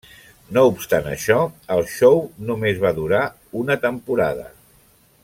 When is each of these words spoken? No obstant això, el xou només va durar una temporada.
No 0.55 0.61
obstant 0.69 1.09
això, 1.11 1.35
el 1.75 1.85
xou 1.97 2.25
només 2.49 2.83
va 2.87 2.95
durar 3.03 3.23
una 3.63 3.79
temporada. 3.87 4.49